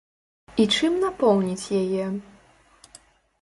[0.63, 2.03] І чым напоўніць яе?